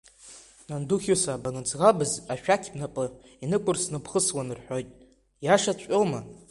[0.67, 3.03] Нанду Хьыса, баныӡӷабыз ашәақь бнапы
[3.43, 4.89] инықәырсны бхысуан рҳәоит,
[5.43, 6.19] ииашаҵәҟьоума?